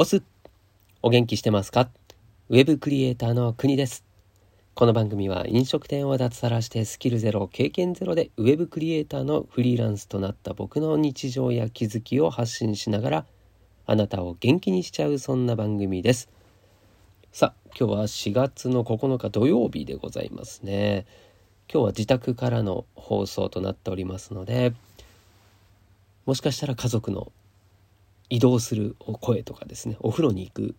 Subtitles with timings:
[0.00, 0.22] オス
[1.02, 1.88] お元気してますか？
[2.50, 4.04] ウェブクリエイターの国です。
[4.76, 13.26] この番組は飲食店を脱サラしてスキルゼロ、経験ゼロでウェブクリエイターのフリーランスとなった僕の日常や気づきを発信しながら
[13.86, 16.28] あなたを元気にしちゃうそんな番組です。
[17.32, 21.06] さあ、今日は4月の9日土曜日でございますね。
[21.68, 24.74] 今日は自宅からの放送となっておりますので、
[26.24, 27.32] もしかしたら家族の
[28.30, 30.74] 移動する声とかですねお風呂に行く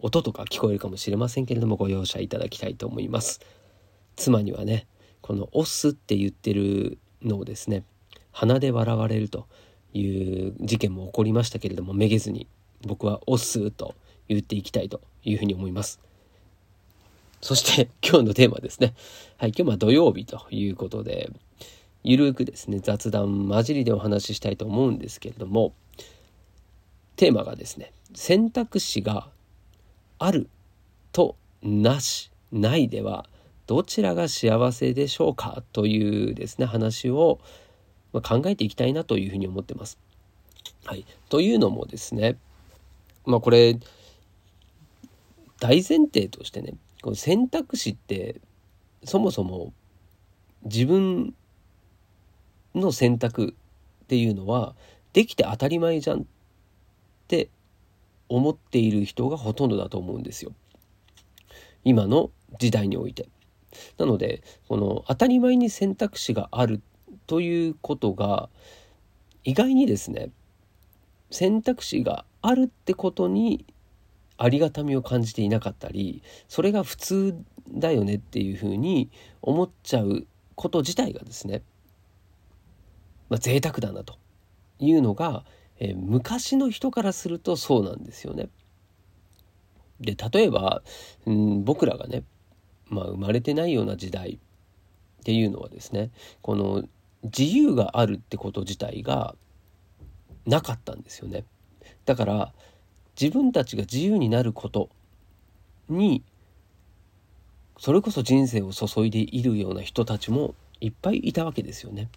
[0.00, 3.40] 音とか聞こえるかもしれませんけれどもご容赦いただきたいと思います。
[4.16, 4.86] 妻にはね
[5.20, 7.84] この「オス」って言ってるのをですね
[8.32, 9.46] 鼻で笑われると
[9.92, 12.46] いう事件も起こりましたけれどもめげずに
[12.82, 13.94] 僕は「オス」と
[14.28, 16.00] 言っていきたいというふうに思います。
[17.40, 18.94] そして 今日のテーマですね。
[19.36, 21.30] はい今日は土曜日ということで
[22.02, 25.72] ゆるくですね雑談交じりでお話ししたいと思うんですけれども
[27.20, 29.28] テーマがですね選択肢が
[30.18, 30.48] ある
[31.12, 33.26] となしないでは
[33.66, 37.38] どちらが幸せでしょうかというですね話を
[38.14, 39.98] 考えていきたいなというふうに思ってます。
[40.86, 42.38] はい、というのもですね
[43.26, 43.78] まあこれ
[45.60, 48.40] 大前提としてねこの選択肢って
[49.04, 49.74] そもそも
[50.64, 51.34] 自分
[52.74, 53.54] の選択
[54.04, 54.74] っていうのは
[55.12, 56.24] できて当たり前じゃんっ
[57.30, 57.48] って
[58.28, 60.52] 思っている人がほとんどだと思うんですよ。
[61.84, 63.28] 今の時代において。
[63.98, 66.82] なのでこの当たり前に選択肢がある
[67.28, 68.48] ということが
[69.44, 70.30] 意外にですね
[71.30, 73.64] 選択肢があるってことに
[74.36, 77.36] ありがたみを感じていなかったりそれが普通
[77.70, 79.08] だよねっていうふうに
[79.40, 80.26] 思っちゃう
[80.56, 81.62] こと自体がですね
[83.30, 84.18] まあ、贅沢だなと
[84.80, 85.44] いうのが、
[85.80, 88.48] えー、昔の人からするとそうなんですよね。
[90.00, 90.82] で例えば、
[91.26, 92.22] うん、僕らがね、
[92.88, 94.38] まあ、生まれてないような時代
[95.20, 96.10] っていうのはですね
[96.40, 96.84] この
[97.24, 99.34] 自由があるってこと自体が
[100.46, 101.44] なかったんですよね。
[102.06, 102.52] だから
[103.20, 104.88] 自分たちが自由になること
[105.88, 106.22] に
[107.78, 112.08] それこそ人生を注いでいるような人たちもいっぱいいたわけですよね。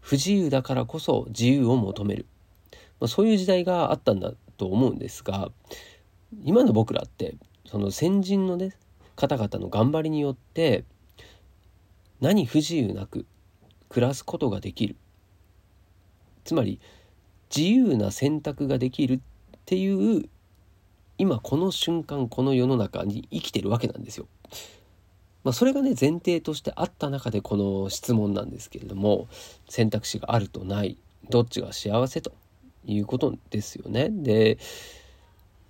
[0.00, 2.26] 不自由だからこそ自由を求める、
[3.02, 5.50] まあ、そういう時代があったんだと思うんですが
[6.44, 7.34] 今の僕らって
[7.66, 8.76] その先人のね
[9.16, 10.84] 方々の頑張りによって
[12.20, 13.26] 何不自由なく
[13.88, 14.94] 暮らすことができる
[16.44, 16.78] つまり
[17.54, 19.20] 自由な選択ができるっ
[19.66, 20.28] ていう
[21.18, 24.28] 今この瞬間この世の中に生きてるわけなんですよ。
[25.42, 29.26] まあ、それがね前提としてあった中でこの質問なんですけれども
[29.68, 30.96] 選択肢があるとない
[31.30, 32.32] どっちが幸せと
[32.84, 34.08] いうことですよね。
[34.10, 34.58] で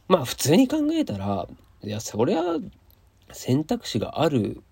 [0.08, 1.46] まあ普通に考えたら
[1.82, 2.42] いやそりゃ
[3.32, 4.62] 選択肢がある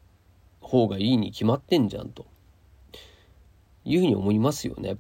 [0.61, 2.27] 方がいいに決まってんじゃんと
[3.85, 4.99] いうふうに思いますよね。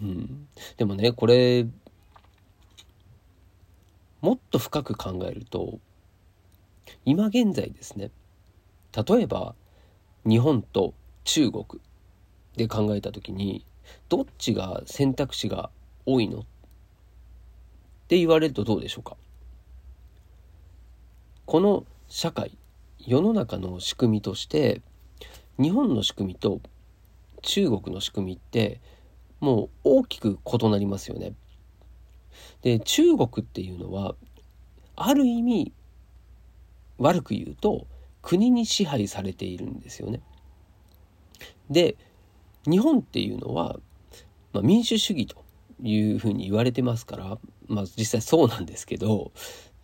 [0.00, 1.66] うん、でもねこれ
[4.20, 5.78] もっと深く考えると
[7.04, 8.10] 今現在ですね
[8.92, 9.54] 例えば
[10.26, 10.94] 日本と
[11.24, 11.64] 中国
[12.56, 13.64] で考えた時に
[14.08, 15.70] どっちが選択肢が
[16.04, 16.44] 多いのっ
[18.06, 19.16] って言われるとどうでしょうか？
[21.44, 22.56] この社会
[23.00, 24.80] 世の中の仕組みとして
[25.58, 26.60] 日本の仕組みと
[27.42, 28.80] 中国の仕組みって
[29.40, 31.34] もう大きく異なりますよね。
[32.62, 34.14] で中国っていうのは
[34.94, 35.72] ある意味
[36.98, 37.88] 悪く言うと
[38.22, 40.20] 国に支配されているんですよね。
[41.68, 41.96] で
[42.68, 43.76] 日本っていうのは、
[44.52, 45.44] まあ、民主主義と
[45.82, 47.38] いうふうに言われてますから、
[47.68, 49.32] まあ、実際そうなんですけど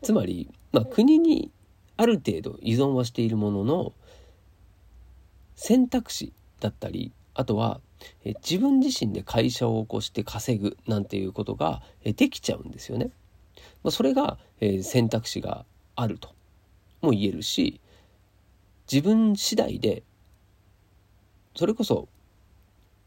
[0.03, 1.51] つまり、まあ、国に
[1.97, 3.93] ある程度依存はしているものの
[5.55, 7.81] 選択肢だったりあとは
[8.25, 13.11] 自分自身で会社を起こして稼ぐなんていうことができちゃうんですよね。
[13.85, 14.39] まあ、それが、
[14.83, 15.65] 選択肢が
[15.97, 16.35] あると
[17.01, 17.81] も言えるし
[18.91, 20.05] 自分次第で
[21.57, 22.09] それこそ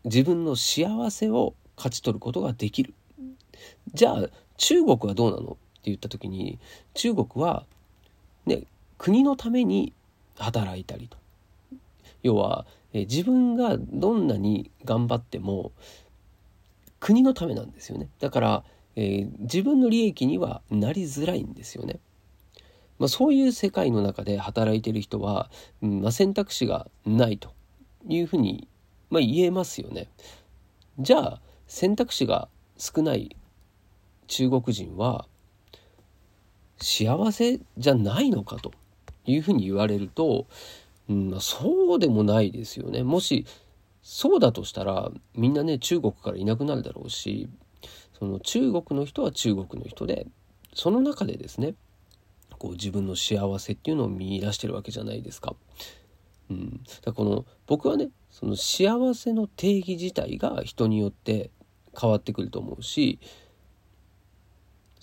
[0.03, 2.93] 自分の幸せを勝ち取ることができる
[3.93, 5.43] じゃあ中国はどうなの？
[5.43, 6.59] って言った時に
[6.93, 7.65] 中国は
[8.45, 8.63] ね
[8.97, 9.93] 国のために
[10.35, 11.17] 働いたりと。
[12.23, 15.71] 要はえ自分がどんなに頑張っても
[16.99, 18.09] 国のためなんですよね。
[18.19, 18.63] だから、
[18.95, 21.99] えー、自分の利益にはなりづらいんですよね。
[22.97, 25.51] まあ、そういう世界の中で働いてる人は、
[25.83, 27.53] うんまあ、選択肢がないと
[28.07, 28.67] いうふうに、
[29.09, 30.07] まあ、言えますよね。
[30.97, 32.47] じゃあ選択肢が
[32.77, 33.35] 少ない
[34.27, 35.27] 中国人は
[36.77, 38.71] 幸せじゃないのかと
[39.25, 40.47] いうふうに言われると、
[41.09, 43.03] うん、そうでもないですよね。
[43.03, 43.45] もし
[44.01, 47.49] そうだとしたらみんなね中国からいなくなるだろうし
[48.17, 50.27] その中国の人は中国の人で
[50.73, 51.73] その中でですね
[52.59, 55.55] こう自分の幸せっていうのを見出してるわけじゃないですか。
[56.49, 61.49] うん、だこの僕はねその幸せの定義自体が人によって
[61.99, 63.19] 変わってくると思うし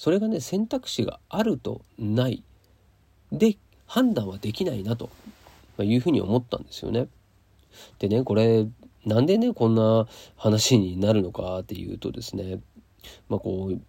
[0.02, 2.42] それがね選択肢があるとない
[3.30, 3.56] で
[3.86, 5.10] 判断はできないなと
[5.78, 7.06] いうふうに思ったんですよね。
[8.00, 8.66] でねこれ
[9.06, 12.58] なんでねこんな話になるのかっていうとですね
[13.28, 13.80] まあこう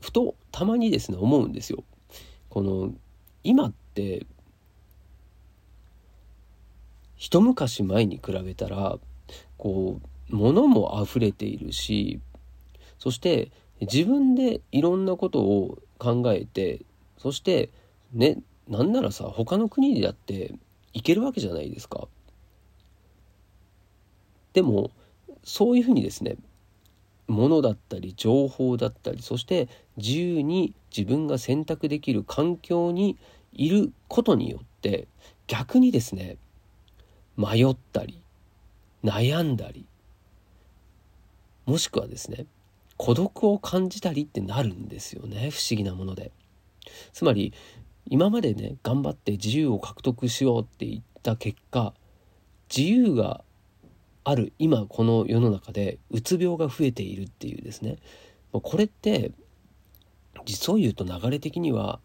[0.00, 1.84] ふとたまにですね思うんですよ。
[2.48, 2.94] この
[3.44, 4.24] 今って
[7.16, 8.98] 一昔前に比べたら
[9.58, 10.00] こ
[10.30, 12.20] う物も溢れているし
[12.98, 13.50] そして
[13.82, 16.82] 自分でいろんなことを考えて
[17.18, 17.70] そして
[18.12, 18.38] ね
[18.68, 20.54] なんならさ他の国でだって
[20.92, 22.06] 行けるわけじゃないですか。
[24.52, 24.90] でも
[25.44, 26.36] そういうふうにですね
[27.26, 33.16] ものだったり情報だったりそして自由に自分が選択できる環境に
[33.52, 35.08] いることによって
[35.46, 36.36] 逆にですね
[37.36, 38.20] 迷ったり
[39.02, 39.86] 悩んだり
[41.64, 42.46] もしくはですね
[43.02, 45.50] 孤独を感じたりってなるんですよね。
[45.50, 46.30] 不思議なもので。
[47.12, 47.52] つまり
[48.08, 51.94] 今までね頑張って自由を獲得しようって言った結果
[52.70, 53.42] 自由が
[54.22, 57.96] ある今この世の中でうつ病が増えているっていうですね。
[58.52, 59.32] これって
[60.44, 61.98] 実を言うと流れ的には、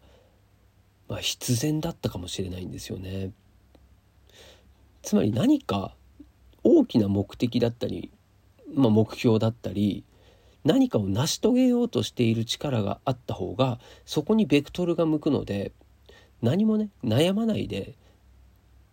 [1.08, 3.30] まあ、必然だったかもしれないんですよね。
[5.02, 5.94] つまり何か
[6.64, 8.10] 大きな目的だったり、
[8.74, 10.02] まあ、目標だったり
[10.64, 15.72] 何かを成し遂げようとしている力があった方がそこにベクトルが向くので
[16.42, 17.94] 何もね悩まないで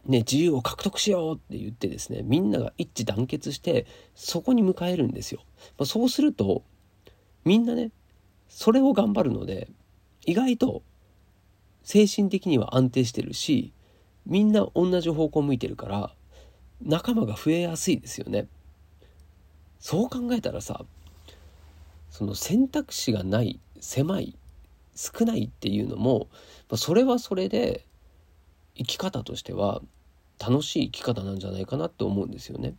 [0.07, 5.41] ね、自由を獲得しようって言ってですね、みんなが一致団結して、そこに迎えるんですよ。
[5.79, 6.63] まあ、そうすると、
[7.43, 7.91] みんなね、
[8.47, 9.67] それを頑張るので、
[10.25, 10.83] 意外と
[11.83, 13.73] 精神的には安定してるし、
[14.25, 16.13] みんな同じ方向向いてるから、
[16.81, 18.47] 仲間が増えやすいですよね。
[19.79, 20.85] そう考えたらさ、
[22.15, 24.37] その選択肢がない、狭い、
[24.95, 26.29] 少ないっていうのも、
[26.69, 27.85] ま、それはそれで
[28.77, 29.81] 生き方としては
[30.39, 32.73] 楽しい生き方なんじゃないかなって思うんですよね。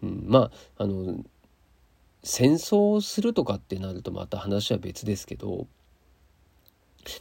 [0.00, 1.24] うん、まああの
[2.22, 5.66] 戦争をするとかってなるとまた話は別ですけど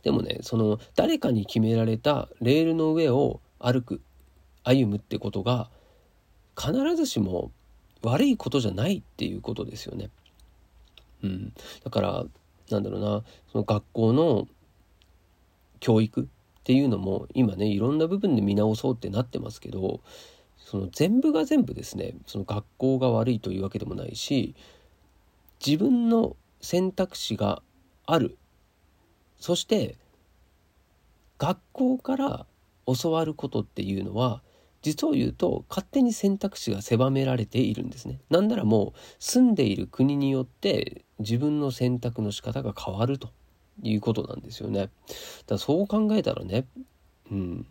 [0.04, 4.02] でもねその誰かに決められたレールの上を歩く
[4.64, 5.72] 歩むってことが
[6.56, 7.52] 必ずしも
[8.04, 10.12] 悪いことじゃないっていうことですよね。
[11.24, 11.54] うん、
[11.84, 12.26] だから
[12.70, 14.48] なんだろうなその学校の
[15.80, 16.26] 教育っ
[16.64, 20.02] ていうのも今ねいろんな部分で見直そうってなってますけど
[20.58, 24.56] その全部が全部ですねその学校が悪いというわけでもないし
[25.66, 27.62] 自分の選択肢が
[28.06, 28.38] ある。
[29.40, 29.98] そして
[31.40, 32.46] 学校から
[32.86, 34.44] 教わることっていうのは
[34.82, 38.20] 実を言うと勝手に選択肢が狭められているんですね。
[38.30, 43.30] なんならもう住んでいる国によって自分の選択の仕方が変わると
[43.84, 44.90] いうことなんですよね。
[45.48, 46.66] だそう考えたらね、
[47.32, 47.68] うん、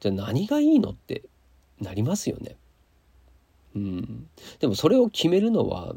[0.00, 1.24] じゃあ何がいいのって
[1.80, 2.56] なりますよね。
[3.74, 4.28] うん、
[4.60, 5.94] でもそれを決めるのは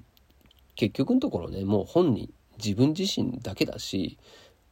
[0.76, 2.32] 結局のところねもう本人
[2.64, 4.18] 自分自身だけだし、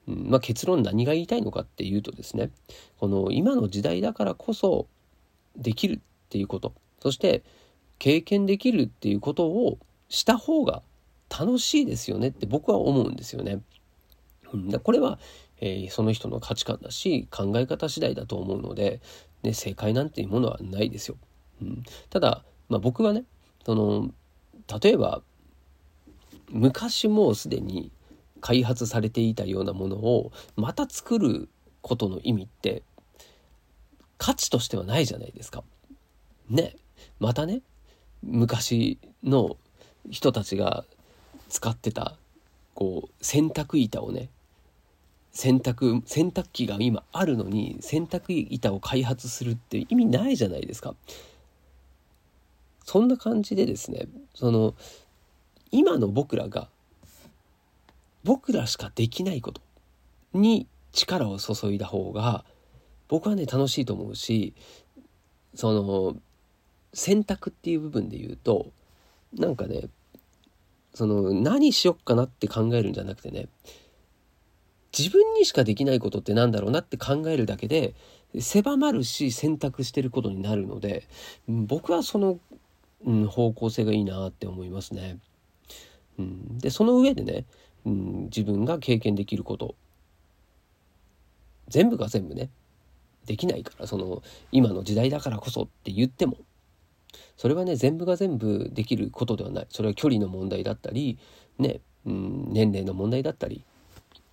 [0.05, 2.51] まあ、結論何が言いたいのかっていうとですね
[2.99, 4.87] この今の時代だからこそ
[5.55, 7.43] できるっていうことそして
[7.97, 9.77] 経験できるっていうことを
[10.07, 10.81] した方が
[11.29, 13.61] 楽しいですよねって僕は思うんですよね。
[14.51, 15.19] うん、これは、
[15.61, 18.99] えー、その人の価値観だし考え方次第だと思うので、
[19.43, 21.17] ね、正解なんていうものはないですよ。
[21.61, 23.25] うん、ただ、まあ、僕はね
[23.65, 24.11] その
[24.81, 25.21] 例えば
[26.49, 27.91] 昔もうすでに
[28.41, 31.49] 開発されていたようなものをまた作る
[31.81, 32.83] ことの意味って
[34.19, 35.63] 価値としてはないじゃないですか。
[36.49, 36.75] ね
[37.19, 37.61] またね
[38.21, 39.57] 昔の
[40.09, 40.85] 人たちが
[41.47, 42.15] 使ってた
[42.75, 44.29] こう洗濯板をね
[45.31, 50.95] 洗濯洗濯機が今あるのに洗濯板を開発するって意味ないじゃないですか。
[52.83, 54.75] そんな感じでですねその
[55.71, 56.67] 今の僕らが
[58.23, 59.61] 僕らしかできないこと
[60.33, 62.43] に力を注いだ方が
[63.09, 64.53] 僕はね楽しいと思うし
[65.53, 66.15] その
[66.93, 68.71] 選択っていう部分で言うと
[69.33, 69.89] なんかね
[70.93, 73.47] その何しよっかなって考えるんじゃなくてね
[74.97, 77.93] 自分にしかできないことってなんだろうなって考えるだけで
[78.39, 81.07] 狭まるし選択してることになるので
[81.47, 82.39] 僕はその、
[83.05, 85.17] うん、方向性がいいなって思いますね。
[86.17, 87.45] うん、でその上でね、
[87.85, 89.75] うん、自分が経験できること。
[91.69, 92.49] 全部が全部ね。
[93.29, 96.37] できないからその今の時代だからこそって言っても
[97.37, 101.19] それはね全部が全部できることではないそれは距離の問題だったり
[101.59, 103.63] ね、うん、年齢の問題だったり、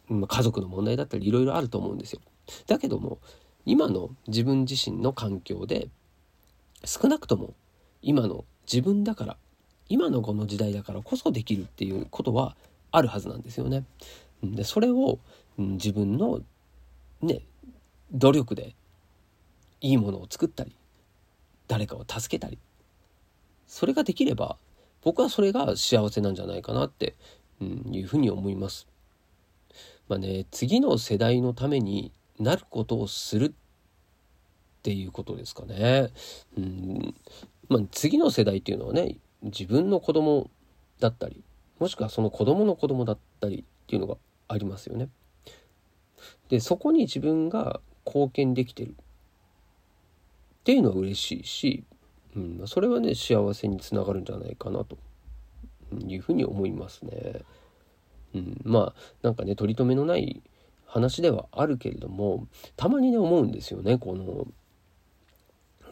[0.09, 2.21] 家族の問題だったりいろいろあると思うんですよ。
[2.67, 3.19] だけども
[3.67, 5.88] 今の自分自身の環境で
[6.87, 7.53] 少なくとも
[8.00, 9.37] 今の自分だから
[9.91, 12.57] 今のこの時代だからこそできるっていうことは
[12.93, 13.85] あるはずなんですよね。
[14.43, 15.19] でそれを、
[15.59, 16.41] うん、自分の
[17.21, 17.43] ね
[18.12, 18.75] 努力で
[19.80, 20.76] いいものを作ったり
[21.68, 22.59] 誰かを助けたり
[23.66, 24.56] それができれば
[25.02, 27.14] 僕はそれが幸せなんじゃないかなって、
[27.61, 28.88] うん、いうふうに思います。
[30.09, 33.52] まあね次の世代のためになることをするっ
[34.83, 36.11] ていうことですかね。
[36.56, 37.14] うん
[37.68, 40.50] まあ、次の世代っていうのはね自分の子供
[41.00, 41.42] だったり
[41.78, 44.16] もしくはその子供の子供だったりっていうのが
[44.49, 45.09] ありますよね。
[46.49, 48.95] でそこに自分が貢献できてる
[50.66, 51.85] っていうのは嬉しいし、
[52.35, 54.99] うん、それはね幸せにつながるんじゃないかなと
[56.08, 57.42] いうふうに思いますね。
[58.35, 60.42] うん、まあなんかね取り留めのない
[60.85, 64.49] 話ではあるけれどもたまにね思うんですよねこの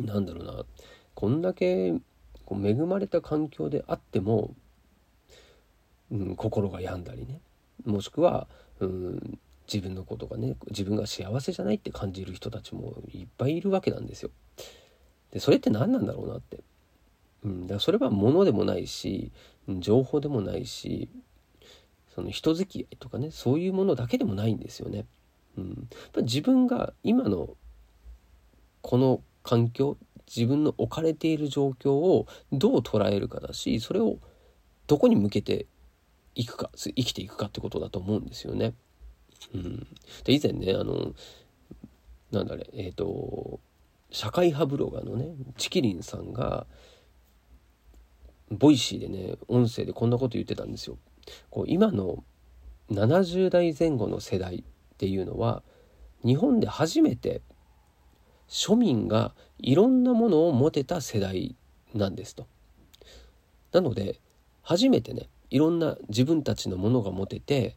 [0.05, 0.65] なんだろうな
[1.15, 1.93] こんだけ
[2.45, 4.57] こう恵まれた環境であっても、
[6.11, 7.41] うん、心が病んだりね
[7.85, 8.49] もしくは、
[8.81, 14.31] うん、自分のことがね自分が幸せじゃないって感じる人たちもいっぱいいるわけなんですよ。
[15.33, 16.61] でそれって何なんだろうなって。
[17.45, 19.33] うん、だからそれは物でもないし
[19.69, 21.11] 情報でもないし
[22.15, 25.05] その人付き合いとかねそういうものだけでもないんですよね。
[25.57, 25.89] うん、
[26.23, 27.57] 自分が今の
[28.83, 34.19] この環境自分の置かれている状況をどう捉えるかだしそれを
[34.87, 35.67] どこに向けて
[36.35, 38.75] いくか生きていくかってことだと思うんですよね。
[39.55, 39.87] うん、
[40.25, 41.13] で以前ねあの
[42.33, 43.61] なんだれえっ、ー、と
[44.11, 46.67] 社会派ブロガーのねチキリンさんが
[48.51, 50.99] ボイシーでね音声でこんなこと言ってたんですよ。
[51.51, 52.23] こう今の
[52.91, 54.65] 70代前後の世代
[54.95, 55.63] っていうのは
[56.25, 57.43] 日本で初めて
[58.49, 61.57] 庶民がいろんなものを持てた世代
[61.95, 62.47] なんですと。
[63.73, 64.21] なので
[64.63, 67.77] 初めてねいろんな自分たちのものが持てて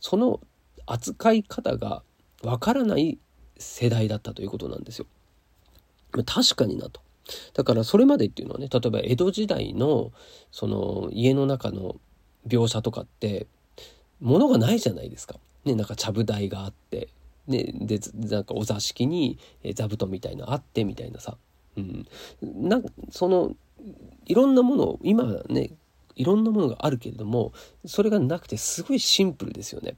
[0.00, 0.40] その
[0.86, 2.02] 扱い方が
[2.42, 3.18] わからない
[3.58, 5.06] 世代だったということなんですよ。
[6.24, 7.00] 確かになと。
[7.54, 10.12] だからそれまでっていうのはね例えば江戸時代の
[10.50, 11.96] その家の中の
[12.46, 13.46] 描写とかって
[14.20, 15.36] 物がないじゃないですか。
[15.64, 17.08] ねなんかちゃぶ台があって
[17.46, 19.38] ねでなんかお座敷に
[19.74, 21.36] 座布団みたいなあってみたいなさ。
[21.76, 22.06] うん、
[22.42, 23.54] なその
[24.26, 25.70] いろんなものを今ね
[26.18, 27.52] いろんなものがあるけれども
[27.86, 29.96] それがなくてすごいシンプルですよね。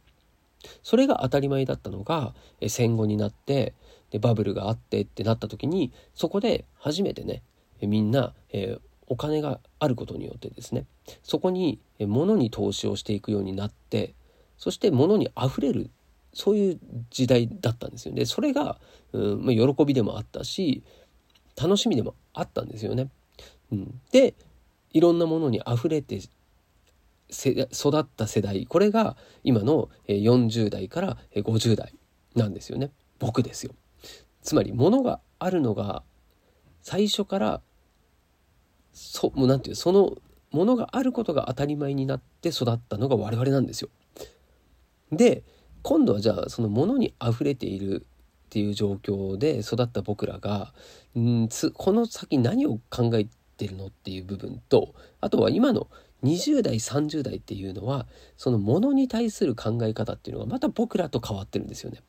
[0.82, 2.34] それが当たり前だったのが
[2.68, 3.72] 戦後になって
[4.10, 7.42] でバブルがあってってなった時にそこで初めてね
[7.80, 10.84] みんな、えー、お金があることによってですね
[11.22, 14.14] そこに物に投資をしていくようになって
[14.58, 15.90] そして物にあふれる
[16.34, 18.24] そういう時代だったんですよね。
[18.24, 18.78] それが、
[19.12, 20.82] うん、喜びでもあったし
[21.60, 23.08] 楽しみでもあったんですよね。
[23.72, 24.34] うん、で
[24.92, 26.20] いろんなものにあふれて
[27.30, 31.94] 育った世代これが今の40代から50代
[32.34, 32.90] なんですよね。
[33.18, 33.74] 僕ですよ。
[34.42, 36.02] つまり物があるのが
[36.82, 37.60] 最初から
[38.92, 40.16] そもうなんていうその
[40.50, 43.90] ものがあることが当たり前になって育ったのが我々なんですよ。
[45.12, 45.44] で
[45.82, 48.06] 今度はじゃあその物にあふれている
[48.46, 50.72] っていう状況で育った僕らが
[51.18, 53.26] んこの先何を考え
[53.60, 55.88] てるのっていう部分とあとは今の
[56.24, 62.00] 20代30代っていうのはそのものに対する考え方っていうのがまた僕らと変わってるんですよね。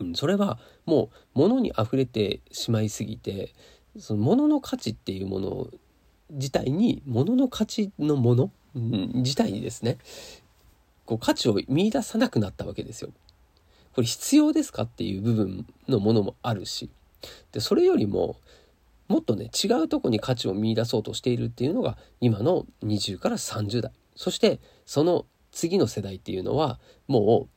[0.00, 3.54] うん、それはもう物に溢れてしまいすぎて
[3.98, 5.68] その物の価値っていうもの
[6.30, 9.98] 自体に物の価値のもの、うん、自体にですね
[11.04, 13.10] こう価値を見出さなくなったわけですよ。
[13.94, 16.90] これ必要ですかっていう部分のものもあるし
[17.52, 18.36] でそれよりも
[19.14, 27.48] もっとね違うとこに価値を見出そうとしているっていうのが今の20から30代そしてその次の世代っていうのはもう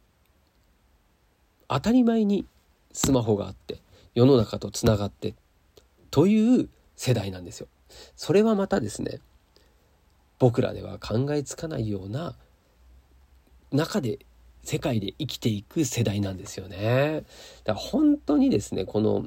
[1.67, 2.45] 当たり前に
[2.91, 3.81] スマホがあって
[4.13, 5.33] 世の中とつながって
[6.11, 7.67] という世代なんですよ。
[8.15, 9.19] それはまたですね
[10.37, 12.35] 僕らでは考えつかないような
[13.71, 14.19] 中で
[14.61, 17.23] 世界で生きていく世代なんですよね。
[17.63, 19.25] だから本当にですねこの、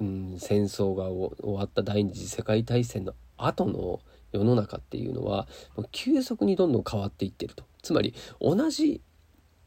[0.00, 4.00] うん、戦争が終わった第二次世界大戦の後の
[4.32, 5.46] 世の中っていうのは
[5.92, 9.00] 急速にどんどん変わっていってるとつまり同じ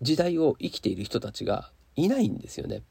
[0.02, 2.84] 時代を生きている人たちがいないんですよね。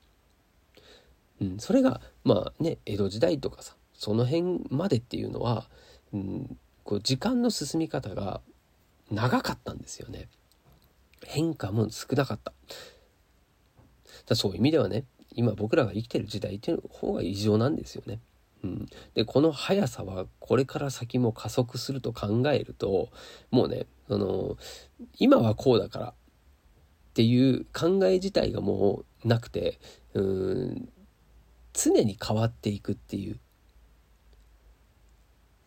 [1.40, 5.68] うん、それがまあね江戸時代とかさその辺までっていうのは、
[6.12, 8.40] うん、こう時間の進み方が
[9.10, 10.28] 長かったんですよね。
[11.24, 12.52] 変化も少なかった。
[14.26, 15.04] だそういう意味ではね
[15.36, 18.18] 今僕らが生きてる時代っていう方が異常なんですよね。
[18.64, 23.10] うん、でこの速さはこれから先も加速すると考えると
[23.50, 24.56] もうねその
[25.18, 26.14] 今はこうだからっ
[27.14, 29.78] ていう考え自体がもうなくて
[30.14, 30.88] うん
[31.74, 33.38] 常に変わっていくっていう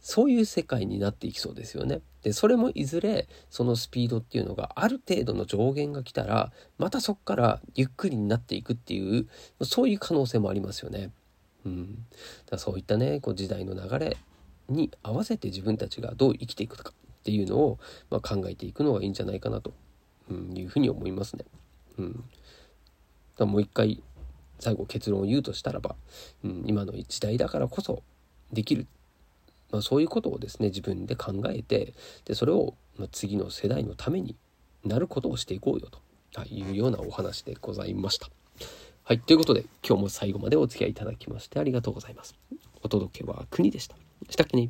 [0.02, 2.02] そういう世界になっていきそうですよね。
[2.24, 9.28] でそれもいずれそのスピードっていうのがある程度の上限が来たらまたそこからゆっくりになっていくっていう
[9.62, 11.12] そういう可能性もありますよね。
[11.66, 12.06] うん、
[12.50, 14.18] だそういったねこう時代の流れ
[14.70, 19.74] に合わせて自分たちがどう生きていくかっていうのを、まあ、考えていくのがいいんじゃないかなと、
[20.54, 21.46] いうふうに思いますね。
[21.98, 22.24] うん、
[23.38, 24.02] だもう一回
[24.60, 25.96] 最後結論を言うとしたらば、
[26.44, 28.04] うん、今の時代だからこそ
[28.54, 28.88] できる
[29.72, 31.94] まあ、そういうことをですね自分で考えて
[32.26, 34.36] でそれを、ま次の世代のために
[34.84, 38.30] なることをしていこうよというようなお話でございました。
[39.04, 39.20] はい。
[39.20, 42.36] ということで、今日も最後までお付き合いいただきましてありがとうございます。
[42.84, 43.96] お届けは国でした。
[44.30, 44.70] したっけね